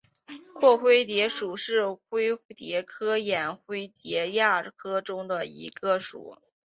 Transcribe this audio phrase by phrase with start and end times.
[0.55, 6.39] 拓灰蝶属是灰蝶科眼灰蝶亚科中的一个属。